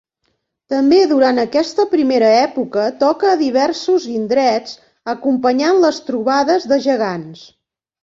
[0.73, 4.77] També durant aquesta primera època toca a diversos indrets
[5.17, 7.51] acompanyant les trobades de gegants.